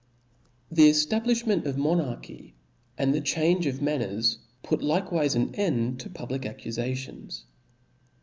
[0.71, 2.55] The eftablifhment of monarchy
[2.97, 7.45] and the change of manners put likewife an end to public accufa tions.